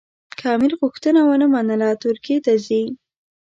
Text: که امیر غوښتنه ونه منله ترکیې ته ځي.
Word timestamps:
که 0.37 0.45
امیر 0.55 0.73
غوښتنه 0.81 1.19
ونه 1.23 1.47
منله 1.53 1.89
ترکیې 2.03 2.37
ته 2.45 2.53
ځي. 2.65 2.83